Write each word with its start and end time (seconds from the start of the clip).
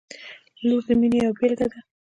•لور 0.67 0.81
د 0.87 0.89
مینې 0.99 1.17
یوه 1.23 1.33
بېلګه 1.39 1.67
ده. 1.71 1.79